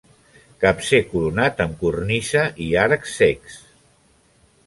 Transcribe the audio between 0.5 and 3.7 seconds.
Capcer coronat amb cornisa i arcs cecs.